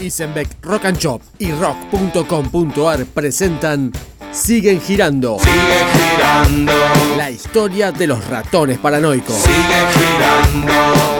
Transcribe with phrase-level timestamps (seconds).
[0.00, 3.92] Isenbeck Rock and Shop y rock.com.ar presentan
[4.32, 5.38] Siguen girando.
[5.38, 6.72] Sigue girando,
[7.16, 9.34] La historia de los ratones paranoicos.
[9.36, 11.17] sigue girando.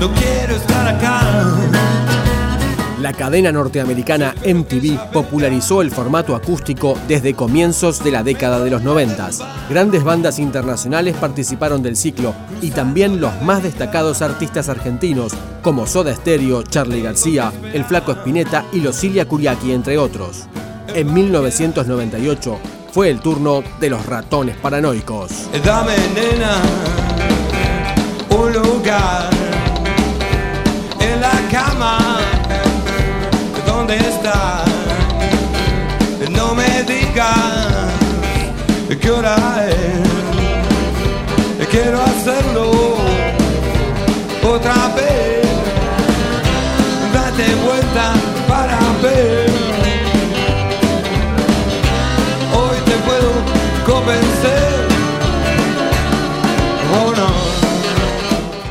[0.00, 1.22] No quiero estar acá
[3.00, 8.82] La cadena norteamericana MTV popularizó el formato acústico desde comienzos de la década de los
[8.82, 9.30] 90.
[9.68, 16.14] Grandes bandas internacionales participaron del ciclo y también los más destacados artistas argentinos como Soda
[16.14, 20.46] Stereo, Charlie García, El Flaco Espineta y Losilia Curiaki, entre otros.
[20.94, 22.58] En 1998
[22.92, 25.48] fue el turno de los ratones paranoicos.
[25.64, 26.62] Dame nena
[28.30, 29.37] Un lugar
[31.28, 31.98] la cama
[33.66, 34.64] ¿Dónde está?
[36.30, 37.92] No me digas
[39.00, 39.36] ¿Qué hora
[39.68, 41.66] es?
[41.68, 42.96] Quiero hacerlo
[44.54, 45.46] Otra vez
[47.12, 48.17] Date vuelta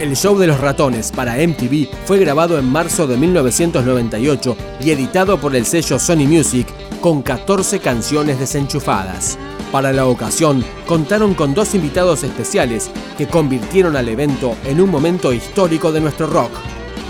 [0.08, 5.38] El show de los ratones para MTV fue grabado en marzo de 1998 y editado
[5.38, 6.66] por el sello Sony Music
[7.02, 9.38] con 14 canciones desenchufadas.
[9.70, 15.34] Para la ocasión contaron con dos invitados especiales que convirtieron al evento en un momento
[15.34, 16.52] histórico de nuestro rock.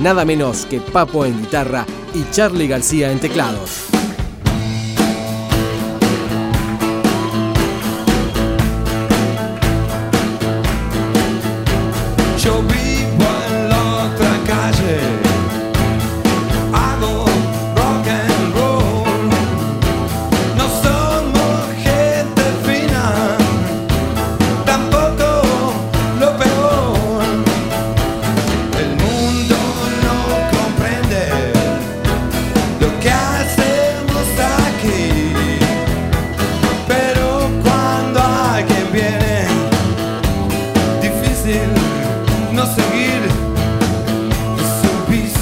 [0.02, 3.97] Nada menos que Papo en guitarra y Charlie García en teclados.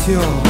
[0.05, 0.44] 지켜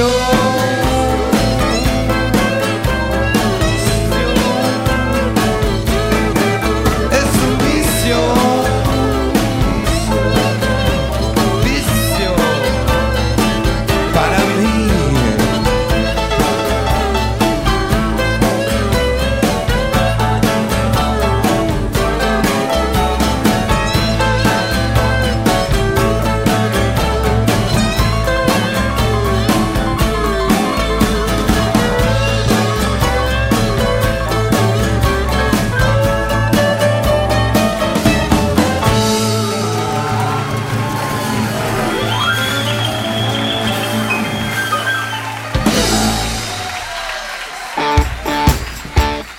[0.00, 0.39] yo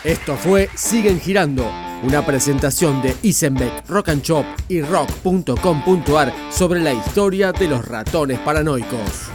[0.04, 1.64] Esto fue Siguen Girando,
[2.02, 8.40] una presentación de Isenbeck, Rock and Chop y rock.com.ar sobre la historia de los ratones
[8.40, 9.30] paranoicos.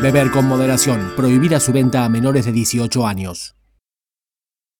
[0.00, 3.54] Beber con moderación, prohibida su venta a menores de 18 años.